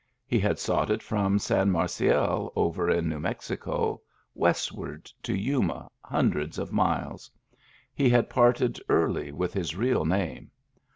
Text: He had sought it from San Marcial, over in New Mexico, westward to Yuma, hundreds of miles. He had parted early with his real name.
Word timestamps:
He 0.25 0.39
had 0.39 0.57
sought 0.57 0.89
it 0.89 1.03
from 1.03 1.37
San 1.37 1.69
Marcial, 1.69 2.51
over 2.55 2.89
in 2.89 3.07
New 3.07 3.19
Mexico, 3.19 4.01
westward 4.33 5.05
to 5.21 5.35
Yuma, 5.37 5.91
hundreds 6.03 6.57
of 6.57 6.73
miles. 6.73 7.29
He 7.93 8.09
had 8.09 8.27
parted 8.27 8.79
early 8.89 9.31
with 9.31 9.53
his 9.53 9.75
real 9.75 10.03
name. 10.03 10.49